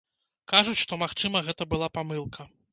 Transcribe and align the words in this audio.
Кажуць, 0.53 0.79
што, 0.83 0.99
магчыма, 1.03 1.45
гэта 1.51 1.71
была 1.77 1.93
памылка. 2.01 2.51